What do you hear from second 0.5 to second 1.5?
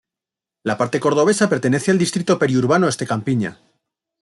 La parte cordobesa